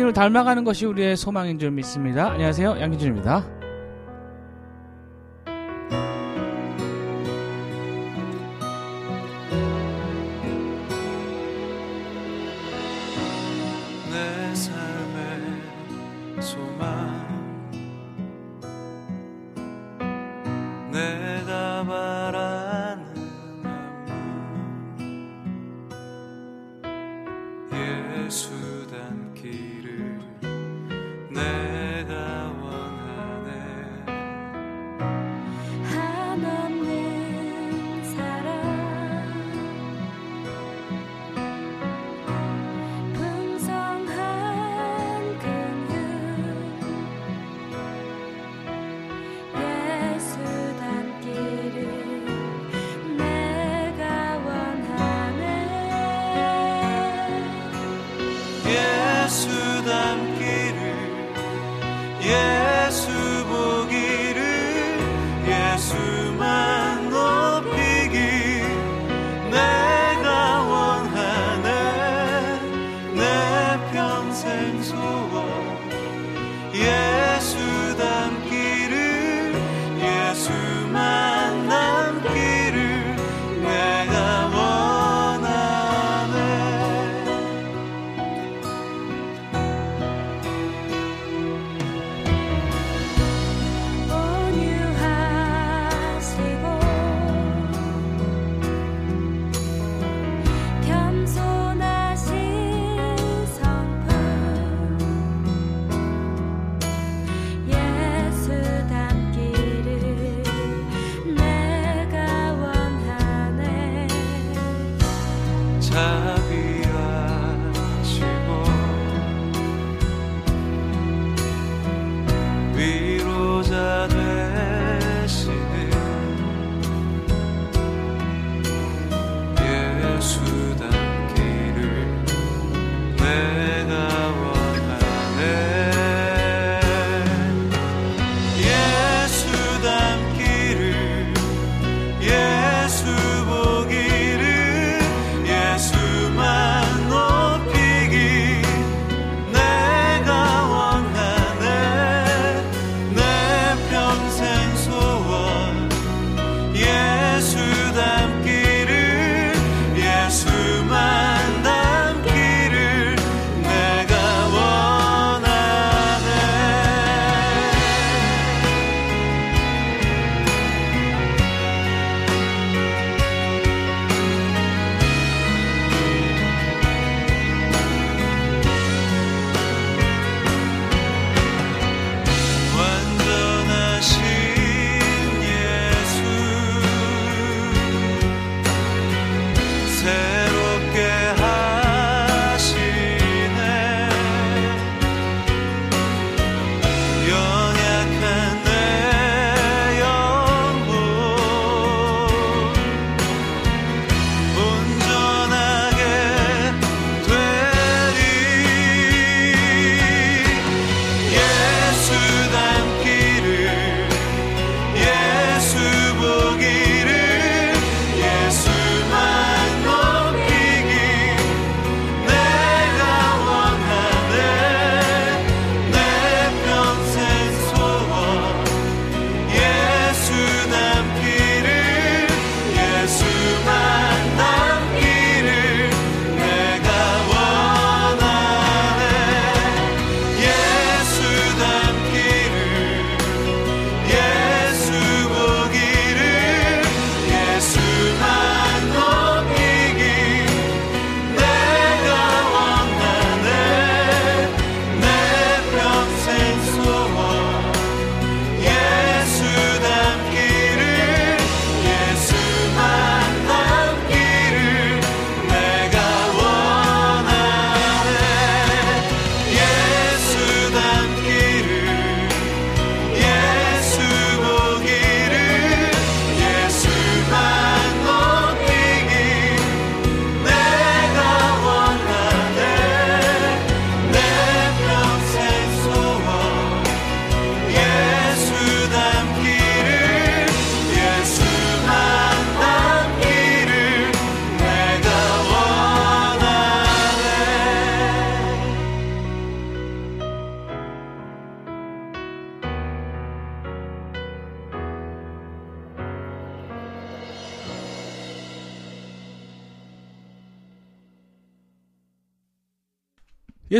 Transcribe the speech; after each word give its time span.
당신을 0.00 0.12
닮아가는 0.12 0.64
것이 0.64 0.86
우리의 0.86 1.16
소망인 1.16 1.58
줄 1.58 1.70
믿습니다. 1.70 2.30
안녕하세요. 2.30 2.76
양기준입니다. 2.80 3.59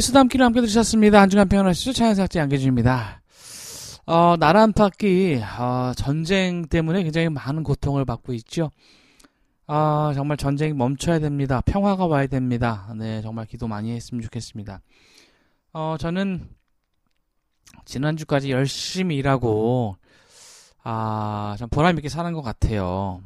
예수 0.00 0.14
담기를 0.14 0.46
함께 0.46 0.62
들으셨습니다. 0.62 1.20
한주간 1.20 1.46
평안하시죠? 1.46 1.92
차연삭제 1.92 2.38
양계주입니다. 2.38 3.20
어, 4.06 4.34
나라 4.38 4.62
안팎이 4.62 5.42
어, 5.58 5.92
전쟁 5.94 6.64
때문에 6.64 7.02
굉장히 7.02 7.28
많은 7.28 7.62
고통을 7.62 8.06
받고 8.06 8.32
있죠. 8.32 8.70
아, 9.66 10.12
정말 10.14 10.38
전쟁이 10.38 10.72
멈춰야 10.72 11.18
됩니다. 11.18 11.60
평화가 11.60 12.06
와야 12.06 12.26
됩니다. 12.28 12.90
네, 12.96 13.20
정말 13.20 13.44
기도 13.44 13.68
많이 13.68 13.92
했으면 13.94 14.22
좋겠습니다. 14.22 14.80
어, 15.74 15.96
저는 16.00 16.48
지난주까지 17.84 18.52
열심히 18.52 19.16
일하고, 19.16 19.96
아, 20.82 21.56
참 21.58 21.68
보람 21.68 21.98
있게 21.98 22.08
사는 22.08 22.32
것 22.32 22.40
같아요. 22.40 23.20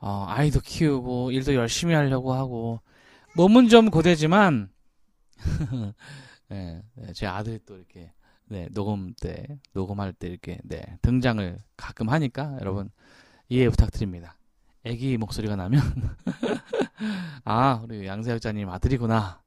어, 0.00 0.24
아이도 0.28 0.60
키우고, 0.60 1.30
일도 1.32 1.54
열심히 1.54 1.92
하려고 1.92 2.32
하고, 2.32 2.80
몸은 3.36 3.68
좀 3.68 3.90
고되지만, 3.90 4.70
네, 6.48 6.82
네, 6.94 7.12
제 7.12 7.26
아들이 7.26 7.58
또 7.66 7.76
이렇게, 7.76 8.12
네, 8.46 8.68
녹음 8.72 9.14
때, 9.20 9.58
녹음할 9.72 10.12
때 10.12 10.28
이렇게, 10.28 10.58
네, 10.64 10.98
등장을 11.02 11.58
가끔 11.76 12.08
하니까, 12.08 12.56
여러분, 12.60 12.90
이해 13.48 13.68
부탁드립니다. 13.68 14.36
애기 14.84 15.16
목소리가 15.16 15.56
나면, 15.56 15.80
아, 17.44 17.80
우리 17.84 18.06
양세혁자님 18.06 18.68
아들이구나. 18.68 19.42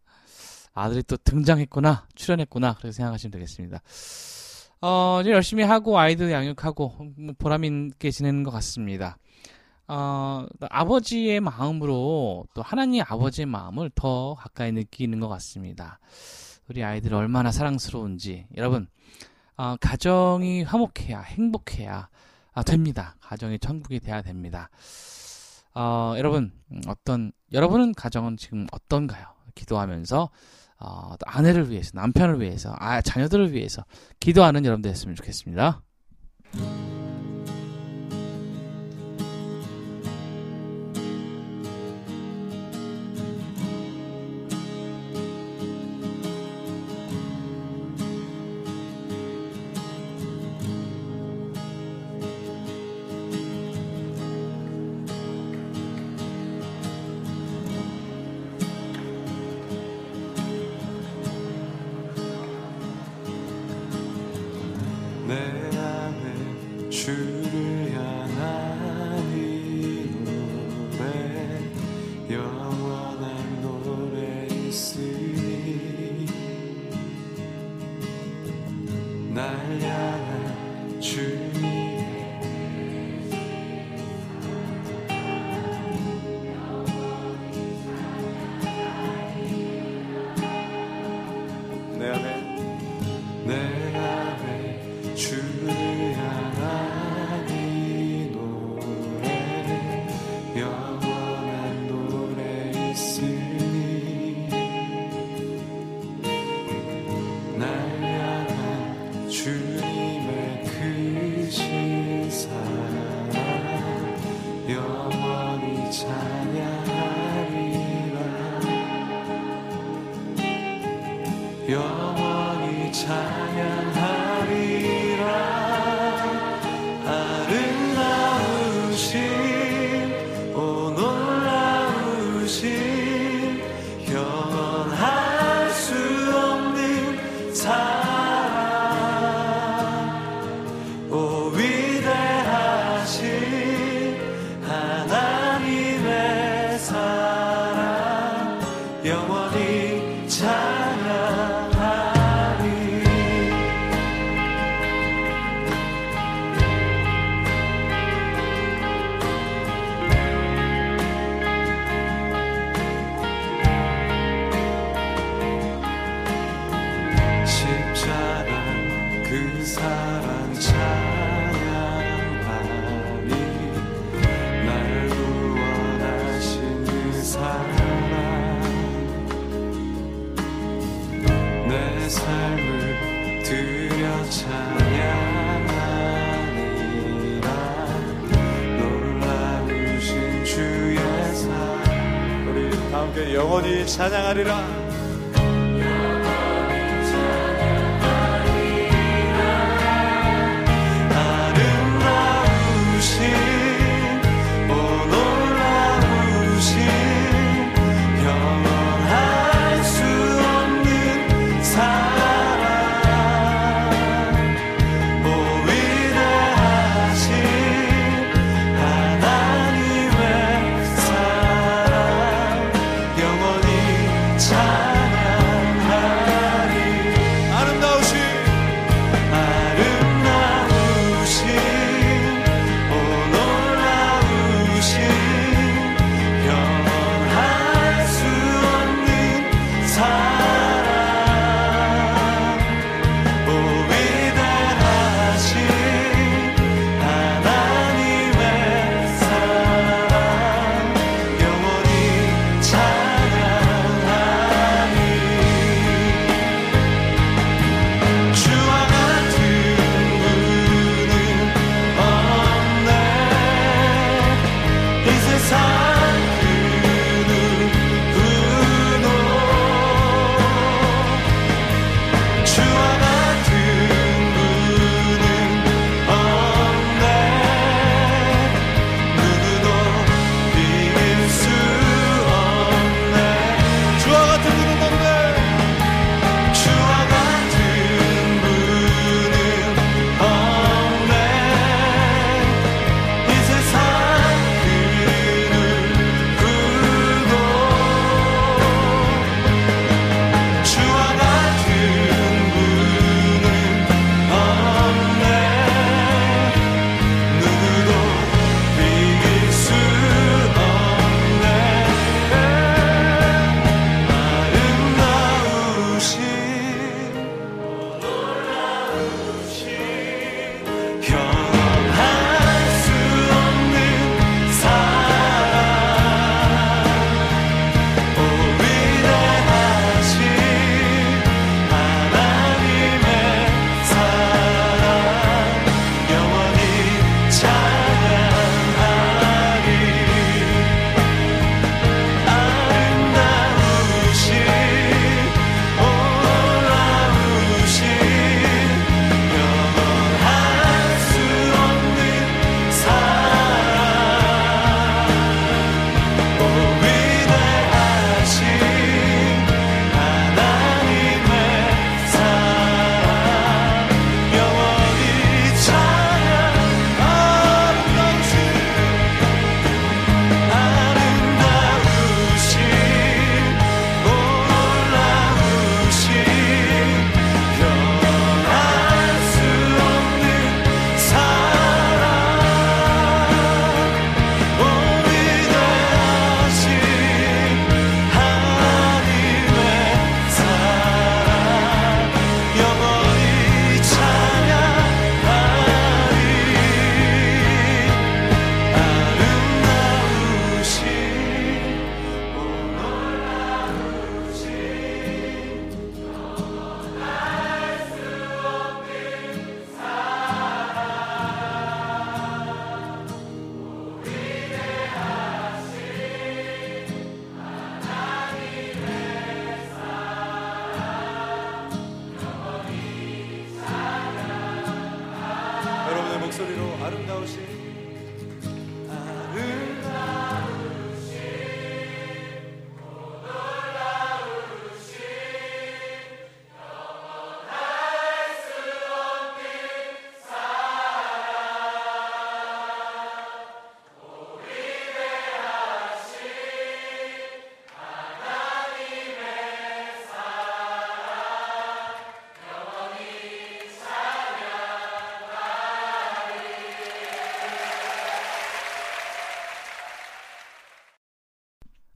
아들이 0.73 1.03
또 1.03 1.17
등장했구나, 1.17 2.07
출연했구나, 2.15 2.75
그렇게 2.75 2.91
생각하시면 2.91 3.31
되겠습니다. 3.31 3.81
어, 4.81 5.19
이제 5.21 5.31
열심히 5.31 5.63
하고, 5.63 5.99
아이들 5.99 6.31
양육하고, 6.31 7.13
뭐 7.17 7.35
보람 7.37 7.65
있게 7.65 8.11
지내는 8.11 8.43
것 8.43 8.51
같습니다. 8.51 9.17
어, 9.93 10.45
아버지의 10.69 11.41
마음으로 11.41 12.45
또 12.53 12.61
하나님 12.61 13.03
아버지의 13.05 13.45
마음을 13.45 13.91
더 13.93 14.35
가까이 14.35 14.71
느끼는 14.71 15.19
것 15.19 15.27
같습니다. 15.27 15.99
우리 16.69 16.81
아이들 16.81 17.13
얼마나 17.13 17.51
사랑스러운지 17.51 18.47
여러분 18.55 18.87
어, 19.57 19.75
가정이 19.81 20.63
화목해야 20.63 21.19
행복해야 21.19 22.07
아, 22.53 22.63
됩니다. 22.63 23.17
가정이 23.19 23.59
천국이 23.59 23.99
돼야 23.99 24.21
됩니다. 24.21 24.69
어, 25.75 26.13
여러분 26.17 26.53
어떤 26.87 27.33
여러분은 27.51 27.93
가정은 27.93 28.37
지금 28.37 28.67
어떤가요? 28.71 29.25
기도하면서 29.55 30.29
어, 30.79 31.15
아내를 31.25 31.69
위해서 31.69 31.91
남편을 31.95 32.39
위해서 32.39 32.73
아 32.79 33.01
자녀들을 33.01 33.51
위해서 33.51 33.83
기도하는 34.21 34.63
여러분들 34.63 34.89
했으면 34.89 35.15
좋겠습니다. 35.17 35.81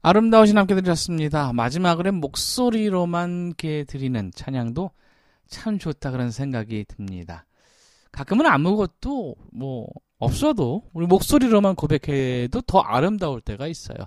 아름다우신 0.06 0.56
함께 0.56 0.76
드렸습니다. 0.76 1.52
마지막으로 1.52 2.12
목소리로만 2.12 3.48
이렇게 3.48 3.82
드리는 3.82 4.30
찬양도 4.32 4.92
참 5.48 5.80
좋다 5.80 6.12
그런 6.12 6.30
생각이 6.30 6.84
듭니다. 6.86 7.44
가끔은 8.12 8.46
아무것도 8.46 9.34
뭐 9.52 9.88
없어도 10.18 10.84
우리 10.92 11.08
목소리로만 11.08 11.74
고백해도 11.74 12.60
더 12.68 12.78
아름다울 12.78 13.40
때가 13.40 13.66
있어요. 13.66 13.98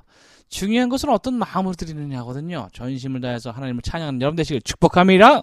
중요한 0.48 0.88
것은 0.88 1.10
어떤 1.10 1.34
마음으로 1.34 1.74
드리느냐거든요. 1.74 2.70
전심을 2.72 3.20
다해서 3.20 3.52
하나님을 3.52 3.82
찬양하는 3.82 4.22
여러분 4.22 4.38
되시길 4.38 4.62
축복합니다. 4.62 5.42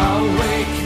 awake. 0.00 0.85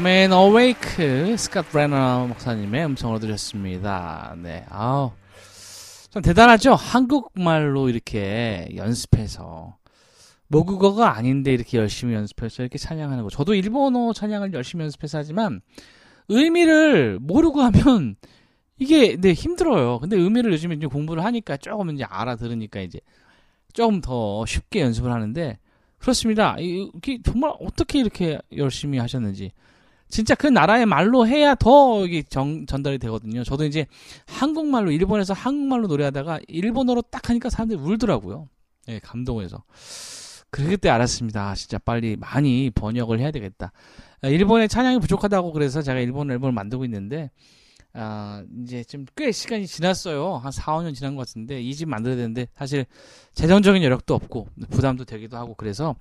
아멘 0.00 0.32
어웨이크 0.32 1.34
스캇 1.36 1.66
브레너 1.66 2.26
목사님의 2.28 2.86
음성으로 2.86 3.18
드렸습니다. 3.18 4.34
네, 4.42 4.64
아우 4.70 5.10
참 6.08 6.22
대단하죠. 6.22 6.72
한국말로 6.74 7.90
이렇게 7.90 8.66
연습해서 8.76 9.76
모국어가 10.48 11.14
아닌데 11.18 11.52
이렇게 11.52 11.76
열심히 11.76 12.14
연습해서 12.14 12.62
이렇게 12.62 12.78
찬양하는 12.78 13.24
거. 13.24 13.28
저도 13.28 13.52
일본어 13.54 14.14
찬양을 14.14 14.54
열심히 14.54 14.84
연습해서 14.84 15.18
하지만 15.18 15.60
의미를 16.28 17.18
모르고 17.20 17.60
하면 17.60 18.16
이게 18.78 19.16
네 19.20 19.34
힘들어요. 19.34 19.98
근데 19.98 20.16
의미를 20.16 20.50
요즘에 20.52 20.76
이제 20.76 20.86
공부를 20.86 21.22
하니까 21.26 21.58
조금 21.58 21.90
이제 21.90 22.04
알아들으니까 22.04 22.80
이제 22.80 23.00
조금 23.74 24.00
더 24.00 24.46
쉽게 24.46 24.80
연습을 24.80 25.12
하는데 25.12 25.58
그렇습니다. 25.98 26.56
이- 26.58 26.90
이게 26.94 27.18
정말 27.22 27.52
어떻게 27.60 27.98
이렇게 27.98 28.38
열심히 28.56 28.96
하셨는지. 28.98 29.52
진짜 30.10 30.34
그 30.34 30.46
나라의 30.46 30.86
말로 30.86 31.26
해야 31.26 31.54
더 31.54 32.04
이게 32.04 32.22
정, 32.22 32.66
전달이 32.66 32.98
되거든요. 32.98 33.44
저도 33.44 33.64
이제 33.64 33.86
한국말로 34.26 34.90
일본에서 34.90 35.32
한국말로 35.34 35.86
노래하다가 35.86 36.40
일본어로 36.48 37.02
딱 37.02 37.28
하니까 37.30 37.48
사람들이 37.50 37.80
울더라고요. 37.80 38.48
예, 38.88 38.98
감동해서. 38.98 39.62
그때 40.50 40.88
알았습니다. 40.88 41.50
아, 41.50 41.54
진짜 41.54 41.78
빨리 41.78 42.16
많이 42.16 42.70
번역을 42.74 43.20
해야 43.20 43.30
되겠다. 43.30 43.72
아, 44.22 44.28
일본의 44.28 44.68
찬양이 44.68 44.98
부족하다고 44.98 45.52
그래서 45.52 45.80
제가 45.80 46.00
일본 46.00 46.30
앨범을 46.30 46.52
만들고 46.52 46.84
있는데 46.86 47.30
아, 47.92 48.42
이제 48.62 48.82
좀 48.84 49.04
꽤 49.16 49.30
시간이 49.32 49.66
지났어요. 49.66 50.36
한 50.36 50.50
4, 50.52 50.76
5년 50.78 50.94
지난 50.94 51.14
것 51.16 51.26
같은데 51.26 51.60
이 51.60 51.72
집 51.74 51.88
만들어야 51.88 52.16
되는데 52.16 52.46
사실 52.56 52.84
재정적인 53.34 53.82
여력도 53.82 54.14
없고 54.14 54.48
부담도 54.70 55.04
되기도 55.04 55.36
하고 55.36 55.54
그래서 55.54 55.94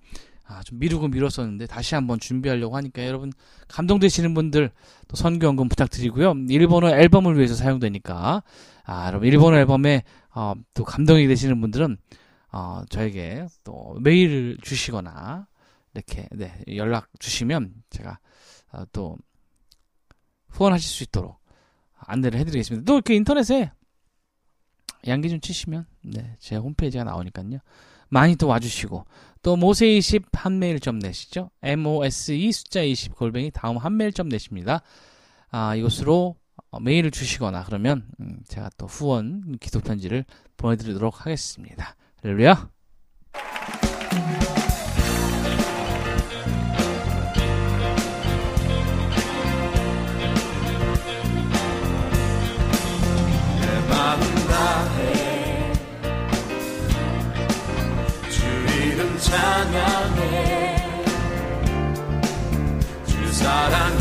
아, 0.49 0.63
좀 0.63 0.79
미루고 0.79 1.09
미뤘었는데 1.09 1.67
다시 1.67 1.93
한번 1.93 2.19
준비하려고 2.19 2.75
하니까 2.75 3.05
여러분 3.05 3.31
감동되시는 3.67 4.33
분들 4.33 4.71
또 5.07 5.15
선교연금 5.15 5.69
부탁드리고요. 5.69 6.33
일본어 6.49 6.89
앨범을 6.89 7.37
위해서 7.37 7.53
사용되니까 7.53 8.41
아, 8.83 9.07
여러분 9.07 9.27
일본어 9.27 9.57
앨범에 9.57 10.03
어, 10.33 10.53
또 10.73 10.83
감동이 10.83 11.27
되시는 11.27 11.61
분들은 11.61 11.97
어, 12.51 12.81
저에게 12.89 13.45
또 13.63 13.95
메일을 14.01 14.57
주시거나 14.63 15.47
이렇게 15.93 16.27
네, 16.31 16.51
연락 16.75 17.09
주시면 17.19 17.75
제가 17.91 18.17
어, 18.71 18.85
또 18.91 19.17
후원하실 20.47 20.89
수 20.89 21.03
있도록 21.03 21.39
안내를 21.93 22.39
해드리겠습니다. 22.39 22.85
또 22.85 22.95
이렇게 22.95 23.13
인터넷에 23.13 23.71
양기 25.07 25.29
좀 25.29 25.39
치시면 25.39 25.85
네, 26.01 26.35
제 26.39 26.55
홈페이지가 26.55 27.03
나오니까요. 27.03 27.59
많이 28.09 28.35
또 28.35 28.47
와주시고 28.47 29.05
또 29.41 29.55
모세20 29.55 30.25
한메일 30.33 30.79
점 30.79 30.99
내시죠. 30.99 31.49
MOSE 31.63 32.51
숫자 32.51 32.81
20 32.81 33.15
골뱅이 33.15 33.51
다음 33.51 33.77
한메일 33.77 34.11
점 34.11 34.27
내십니다. 34.29 34.81
아, 35.51 35.75
이곳으로 35.75 36.35
어, 36.71 36.79
메일을 36.79 37.11
주시거나 37.11 37.63
그러면 37.65 38.07
음, 38.19 38.39
제가 38.47 38.69
또 38.77 38.85
후원 38.85 39.57
기도 39.59 39.79
편지를 39.79 40.25
보내드리도록 40.57 41.25
하겠습니다. 41.25 41.95
할렐루야. 42.21 42.69
찬양해. 59.29 60.75
주 63.05 63.31
사랑 63.33 63.98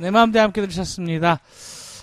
내 0.00 0.10
마음대로 0.10 0.44
함께 0.44 0.62
들으셨습니다. 0.62 1.40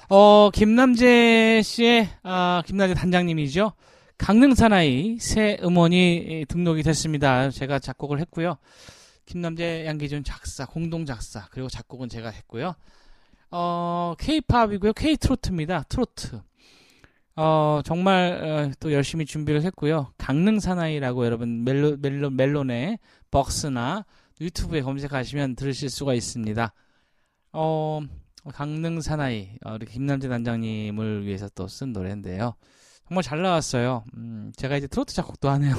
어, 0.09 0.51
김남재 0.53 1.61
씨의, 1.63 2.07
아, 2.21 2.61
김남재 2.65 2.93
단장님이죠. 2.93 3.73
강릉 4.19 4.53
사나이 4.53 5.17
새 5.19 5.57
음원이 5.63 6.45
등록이 6.47 6.83
됐습니다. 6.83 7.49
제가 7.49 7.79
작곡을 7.79 8.19
했고요. 8.19 8.57
김남재 9.25 9.85
양기준 9.87 10.23
작사, 10.23 10.65
공동 10.67 11.05
작사, 11.05 11.47
그리고 11.49 11.69
작곡은 11.69 12.07
제가 12.09 12.29
했고요. 12.29 12.75
어, 13.49 14.13
K-팝이고요. 14.19 14.93
K-트로트입니다. 14.93 15.83
트로트. 15.89 16.39
어, 17.35 17.81
정말 17.83 18.43
어, 18.43 18.71
또 18.79 18.93
열심히 18.93 19.25
준비를 19.25 19.63
했고요. 19.63 20.11
강릉 20.19 20.59
사나이라고 20.59 21.25
여러분 21.25 21.63
멜로, 21.63 21.97
멜로, 21.97 22.29
멜론의 22.29 22.99
벅스나 23.31 24.05
유튜브에 24.39 24.81
검색하시면 24.81 25.55
들으실 25.55 25.89
수가 25.89 26.13
있습니다. 26.13 26.73
어, 27.59 28.01
강릉 28.53 29.01
사나이 29.01 29.49
어, 29.65 29.73
우리 29.73 29.87
김남재 29.87 30.29
단장님을 30.29 31.25
위해서 31.25 31.49
또 31.55 31.67
쓴 31.67 31.91
노래인데요. 31.91 32.53
정말 33.07 33.23
잘 33.23 33.41
나왔어요. 33.41 34.03
음, 34.15 34.51
제가 34.55 34.77
이제 34.77 34.85
트로트 34.85 35.13
작곡도 35.15 35.49
하네요. 35.49 35.75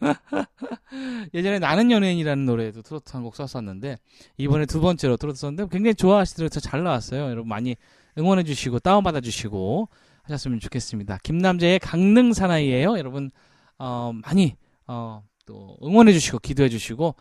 예전에 1.34 1.58
나는 1.58 1.90
연예인이라는 1.90 2.46
노래도 2.46 2.80
트로트 2.82 3.12
한 3.12 3.22
곡 3.24 3.36
썼었는데 3.36 3.98
이번에 4.38 4.64
두 4.64 4.80
번째로 4.80 5.18
트로트 5.18 5.38
썼는데 5.38 5.68
굉장히 5.70 5.94
좋아하시더라고요. 5.96 6.60
잘 6.60 6.82
나왔어요. 6.82 7.24
여러분 7.24 7.48
많이 7.48 7.76
응원해 8.16 8.42
주시고 8.44 8.78
다운 8.78 9.04
받아 9.04 9.20
주시고 9.20 9.88
하셨으면 10.22 10.60
좋겠습니다. 10.60 11.18
김남재의 11.24 11.80
강릉 11.80 12.32
사나이예요. 12.32 12.96
여러분 12.96 13.30
어, 13.78 14.12
많이 14.24 14.56
어, 14.86 15.22
또 15.44 15.76
응원해 15.82 16.12
주시고 16.14 16.38
기도해 16.38 16.70
주시고 16.70 17.16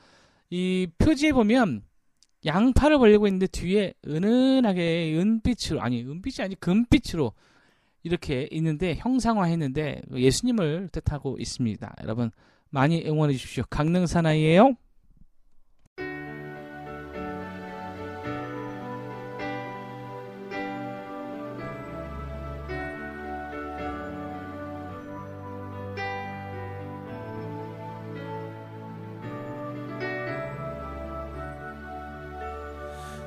이 0.49 0.88
표지에 0.97 1.34
보면 1.34 1.82
양팔을 2.46 3.00
벌리고 3.00 3.28
있는데 3.28 3.48
뒤에 3.48 3.94
은은하게 4.08 5.18
은빛으로 5.18 5.82
아니 5.82 6.04
은빛이 6.04 6.44
아니 6.44 6.56
금빛으로 6.56 7.34
이렇게 8.04 8.48
있는데 8.52 8.96
형상화했는데 8.96 10.04
예수님을 10.16 10.90
뜻하고 10.92 11.38
있습니다. 11.40 11.96
여러분 12.04 12.32
많이 12.70 13.04
응원해 13.06 13.34
주십시오. 13.34 13.64
강릉 13.70 14.06
사나이예요. 14.08 14.76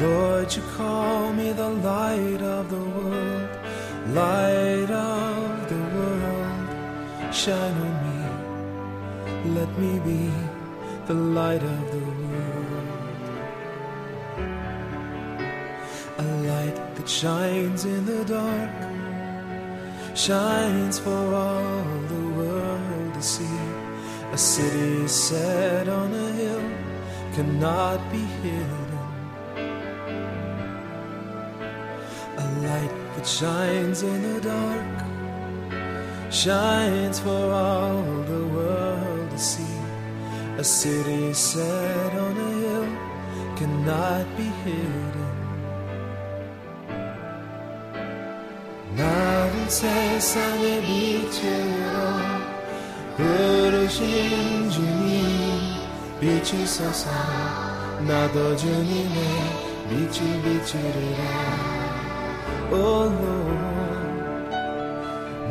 Lord, 0.00 0.52
you 0.54 0.62
call 0.76 1.32
me 1.32 1.52
the 1.52 1.68
light 1.68 2.42
of 2.42 2.68
the 2.68 2.84
world, 2.98 3.48
light 4.08 4.90
of 4.90 5.68
the 5.68 5.82
world. 5.94 7.34
Shine 7.34 7.76
on 7.86 7.94
me, 8.04 9.50
let 9.54 9.70
me 9.78 10.00
be 10.00 10.32
the 11.06 11.14
light 11.14 11.62
of 11.62 11.90
the 11.92 11.98
world. 11.98 12.84
A 16.18 16.22
light 16.50 16.96
that 16.96 17.08
shines 17.08 17.84
in 17.84 18.04
the 18.04 18.24
dark, 18.24 18.70
shines 20.16 20.98
for 20.98 21.34
all 21.34 21.84
the 22.08 22.28
world 22.38 23.14
to 23.14 23.22
see. 23.22 23.58
A 24.32 24.38
city 24.38 25.06
set 25.06 25.88
on 25.88 26.12
a 26.12 26.32
hill 26.32 26.68
cannot 27.34 28.00
be 28.10 28.18
hidden. 28.18 28.83
that 33.23 33.25
shines 33.27 34.03
in 34.03 34.33
the 34.33 34.41
dark 34.41 35.09
shines 36.31 37.19
for 37.19 37.51
all 37.51 38.03
the 38.23 38.47
world 38.47 39.31
to 39.31 39.37
see. 39.37 39.75
A 40.57 40.63
city 40.63 41.33
set 41.33 42.13
on 42.13 42.37
a 42.37 42.51
hill 42.61 42.87
cannot 43.55 44.25
be 44.37 44.43
hidden. 44.63 45.29
나를 48.95 49.69
세상의 49.69 50.81
빛으로 50.81 51.97
부르신 53.15 54.69
주님 54.69 55.59
비추소서 56.19 57.09
나도 58.05 58.57
주님의 58.57 59.09
빛을 59.89 60.41
비추리라 60.41 61.62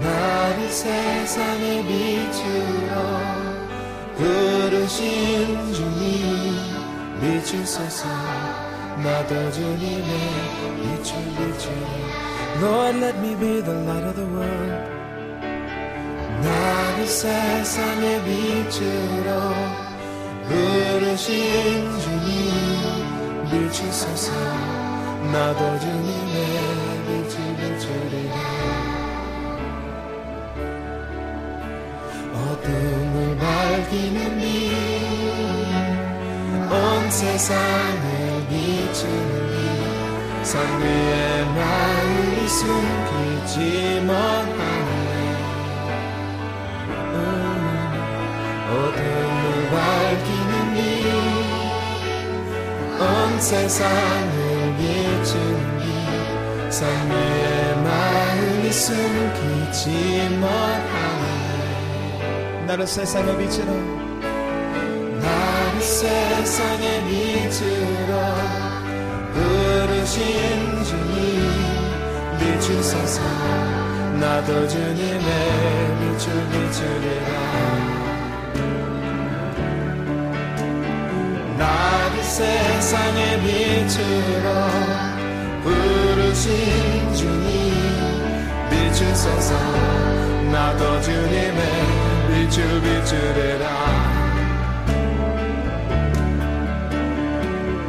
나를 0.02 0.70
세상의 0.70 1.84
빛으로 1.86 2.94
부르신 4.18 5.74
주님 5.74 6.74
비추소서. 7.22 8.08
나도 9.04 9.52
주님의 9.52 10.12
빛을 10.82 11.12
비추리 11.38 11.82
Lord 12.62 12.98
let 13.00 13.18
me 13.20 13.36
be 13.36 13.62
the 13.62 13.76
light 13.86 14.06
of 14.06 14.16
the 14.16 14.28
world. 14.30 14.92
나를 16.42 17.08
세상의 17.08 18.24
빛으로 18.24 19.30
부르신 20.48 22.00
주님 22.00 23.50
비추소서. 23.50 24.32
나도 25.32 25.80
주님의 25.80 26.73
비추리라 27.84 28.36
어둠을 32.34 33.38
밝히는 33.38 34.18
빛온 36.70 37.12
세상을 37.12 38.48
비추는 38.48 39.32
빛산 40.42 40.82
위에 40.82 41.44
마음이 41.44 42.48
숨기지 42.48 43.58
못하네. 44.06 45.02
어둠을 48.70 49.70
밝히는 49.72 50.54
빛온 52.96 53.02
세상을 53.40 54.38
비추는 54.78 55.80
위에 55.80 55.94
마음이 56.72 57.63
숨기지 58.74 60.30
못하네 60.40 61.24
나를 62.66 62.88
세상의 62.88 63.38
빛으로 63.38 63.72
나를 65.22 65.82
세상의 65.82 67.04
빛으로 67.06 68.12
부르신 69.34 70.84
주님 70.84 71.74
비추소서 72.40 73.22
나도 74.20 74.68
주님의 74.68 75.20
빛을 76.00 76.50
비추리라. 76.50 77.30
나를 81.58 82.24
세상의 82.24 83.42
빛으로 83.42 84.48
부르신 85.64 87.14
주님 87.16 87.93
비추소서 88.94 89.56
나도 90.52 91.02
주님의 91.02 91.62
빛을 92.28 92.80
비추리라. 92.80 93.66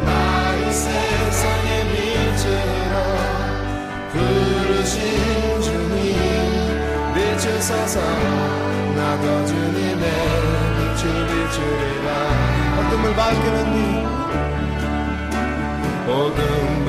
나를 0.02 0.72
세상의 0.72 1.68
빛으로 1.92 2.94
부르신 4.12 5.60
주님 5.60 6.16
비추소서 7.14 8.00
나도 8.96 9.44
주님의 9.44 10.04
빛을 10.78 11.04
비추리라. 11.28 12.08
어둠을 12.78 13.04
밝히는 13.14 13.56
빛 13.74 13.78
어둠 16.10 16.83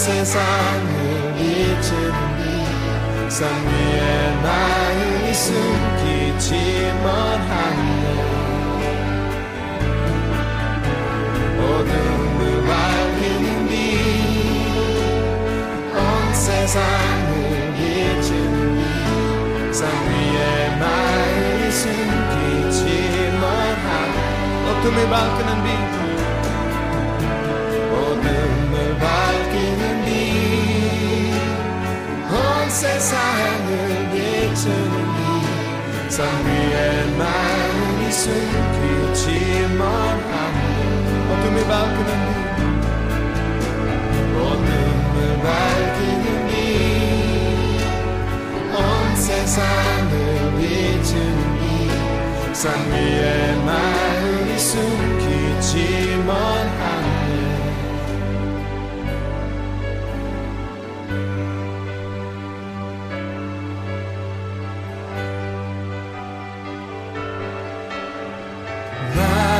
세상을 0.00 1.36
비추는 1.36 2.16
빛산 3.28 3.52
위에 3.66 4.32
나의 4.42 5.34
숨기지만 5.34 7.06
하네. 7.42 7.90
어둠을 11.58 12.40
밝히는 12.66 13.46
빛온 13.68 15.98
세상을 16.32 17.30
비추는 17.76 18.56
빛산 19.60 19.80
위에 20.08 20.40
나의 20.78 21.70
숨기지만 21.70 23.42
하네. 23.84 24.16
어둠을 24.70 24.96
밝히는 25.10 25.50
빛 25.62 25.99
세상을 32.80 34.10
비추는 34.10 34.94
빛산 36.00 36.24
위에 36.46 37.04
나의 37.18 38.10
숨기지만 38.10 39.80
하네 39.84 40.58
어둠을 41.28 41.56
밝히는 41.68 42.10
빛 42.24 44.16
어둠을 44.34 45.16
밝히는 45.42 46.26
빛온 48.62 48.72
세상을 49.14 50.12
비추는 50.56 51.40
빛산 52.46 52.64
위에 52.90 53.28
나의 53.66 54.58
숨기지만 54.58 56.32
하네 56.80 56.89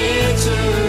세 0.00 0.79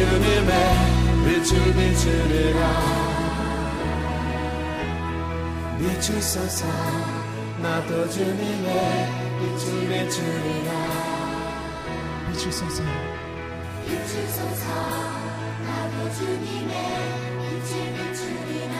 주님의 0.00 0.52
빛을 1.26 1.74
비추리라. 1.74 2.60
비추소서 5.78 6.66
나도 7.60 8.08
주님의 8.08 9.08
빛을 9.38 9.88
비추리라. 9.88 10.70
비추소서. 12.32 12.82
비추소서 13.86 14.64
나도 15.66 15.96
주님의 16.14 16.74
빛을 17.36 17.70
비추리라. 17.92 18.76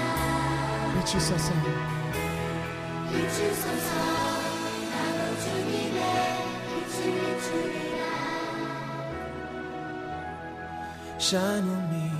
비추소서. 1.04 1.52
비추소서 3.10 3.90
나도 4.90 5.20
주님의 5.42 6.00
빛을 6.66 6.98
비추리라 7.36 7.89
Shine 11.30 11.62
on 11.62 11.90
me, 11.92 12.10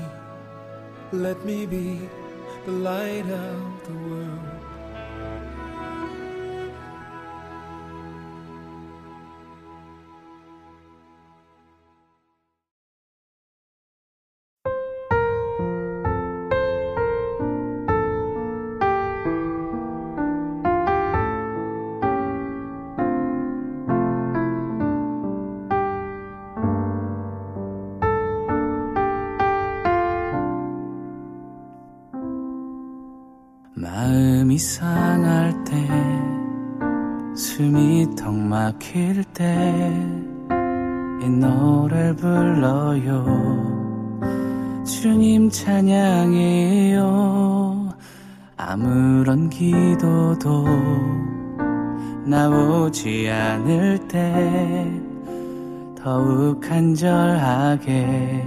let 1.11 1.45
me 1.45 1.67
be 1.67 2.09
the 2.65 2.71
light 2.71 3.29
of 3.29 3.85
the 3.89 3.93
world. 4.09 4.60
막힐 38.91 39.23
때 39.33 40.31
이 41.23 41.29
노래를 41.29 42.17
불러요. 42.17 43.25
주님 44.85 45.51
찬양해요. 45.51 47.01
아무런 48.57 49.51
기도도 49.51 50.65
나오지 52.25 53.29
않을 53.29 53.99
때 54.09 54.91
더욱 56.03 56.59
간절하게 56.61 58.43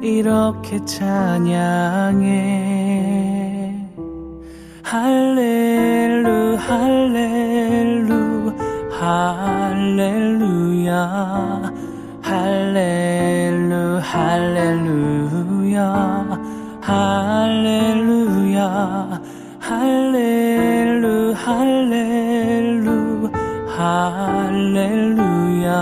이렇게 0.00 0.84
찬양해. 0.84 2.28
할렐루 4.84 6.56
할렐루 6.56 7.37
할렐루야 9.08 10.92
할렐루 12.22 14.00
할렐루야 14.02 15.78
할렐루야 16.82 18.60
할렐루 19.60 21.32
할렐루 21.34 23.30
할렐루야 23.78 25.72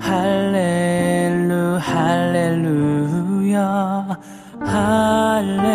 할렐루 0.00 1.78
할렐루야 1.78 3.56
할렐루야 4.58 5.70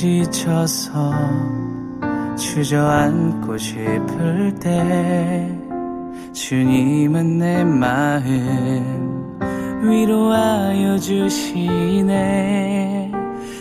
지쳐서 0.00 1.12
주저앉고 2.34 3.58
싶을 3.58 4.54
때 4.58 5.46
주님은 6.32 7.38
내 7.38 7.62
마음 7.62 9.36
위로하여 9.82 10.96
주시네. 10.96 13.12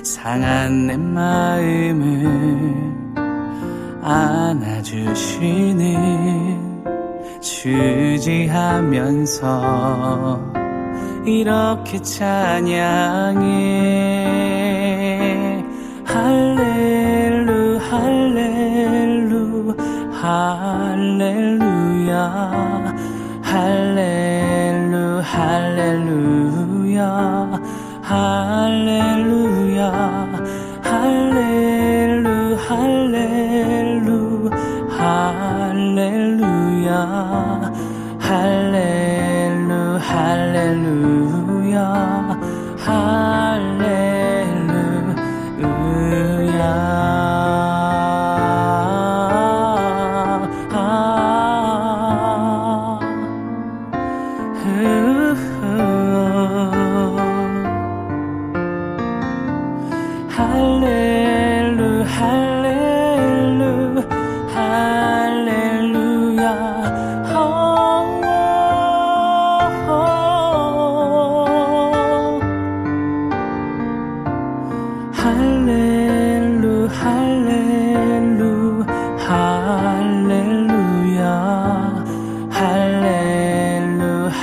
상한 0.02 0.88
내 0.88 0.96
마음을 0.96 2.26
안아주시는 4.02 5.84
주지하면서 7.42 9.10
이렇게 11.26 12.02
찬양해 12.02 14.19
할렐루 16.30 17.80
할렐루 17.90 19.34
할렐루야. 20.22 21.34
할렐루 23.42 25.22
할렐루야. 25.24 27.02
할렐루야. 28.04 29.82
할렐루 30.84 32.28
할렐루. 32.68 34.50
할렐루야. 35.00 36.12
할렐루 38.20 39.98
할렐루야. 39.98 40.80
할렐루야 42.78 43.49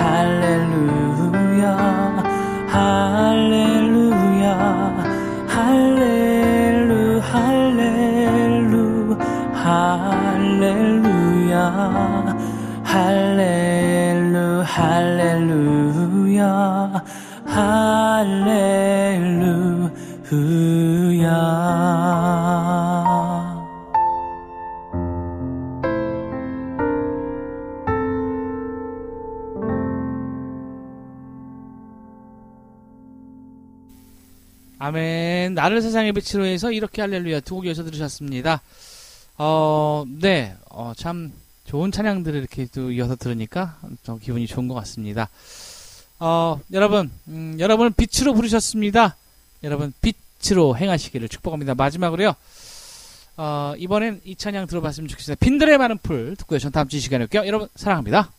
할 0.07 0.56
나를 35.67 35.83
세상의 35.83 36.13
빛으로 36.13 36.45
해서 36.47 36.71
이렇게 36.71 37.03
할렐루야 37.03 37.41
두 37.41 37.57
곡 37.57 37.67
이어서 37.67 37.83
들으셨습니다. 37.83 38.61
어, 39.39 40.05
네. 40.07 40.55
어, 40.71 40.93
참 40.97 41.33
좋은 41.65 41.91
찬양들을 41.91 42.39
이렇게 42.39 42.67
또 42.73 42.93
이어서 42.93 43.17
들으니까 43.17 43.79
좀 44.05 44.19
기분이 44.21 44.47
좋은 44.47 44.69
것 44.69 44.75
같습니다. 44.75 45.29
어, 46.21 46.61
여러분, 46.73 47.11
음, 47.29 47.57
여러분은 47.59 47.95
빛으로 47.95 48.35
부르셨습니다. 48.35 49.17
여러분, 49.65 49.93
빛으로 50.03 50.77
행하시기를 50.77 51.29
축복합니다. 51.29 51.75
마지막으로요. 51.75 52.35
어, 53.39 53.75
이번엔 53.77 54.21
이 54.25 54.37
찬양 54.37 54.67
들어봤으면 54.69 55.09
좋겠습니다. 55.09 55.45
빈들의 55.45 55.77
많은 55.79 55.99
풀 55.99 56.37
듣고요. 56.37 56.59
전 56.61 56.71
다음 56.71 56.87
주 56.89 56.97
이 56.97 57.01
시간에 57.01 57.25
올게요. 57.25 57.45
여러분, 57.47 57.69
사랑합니다. 57.75 58.31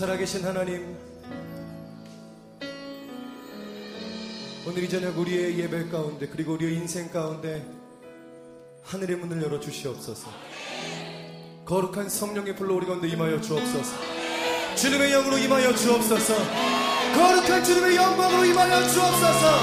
살아계신 0.00 0.42
하나님, 0.46 0.96
오늘 4.66 4.82
이 4.82 4.88
저녁 4.88 5.18
우리의 5.18 5.58
예배 5.58 5.90
가운데 5.90 6.26
그리고 6.26 6.54
우리의 6.54 6.76
인생 6.76 7.10
가운데 7.10 7.62
하늘의 8.82 9.18
문을 9.18 9.42
열어 9.42 9.60
주시옵소서. 9.60 10.30
거룩한 11.66 12.08
성령의 12.08 12.56
불로 12.56 12.76
우리 12.76 12.86
가운데 12.86 13.08
임하여 13.08 13.42
주옵소서. 13.42 13.94
주님의 14.76 15.10
영으로 15.10 15.36
임하여 15.36 15.74
주옵소서. 15.74 16.34
거룩한 17.14 17.62
주님의 17.62 17.96
영광으로 17.96 18.42
임하여 18.46 18.88
주옵소서. 18.88 19.58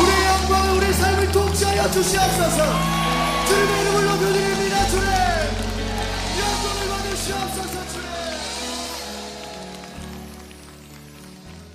우리의 0.00 0.26
영광을 0.26 0.76
우리의 0.76 0.92
삶을 0.92 1.32
통치하여 1.32 1.90
주시옵소서. 1.90 2.62
주님의 3.48 3.80
이름을 3.80 4.08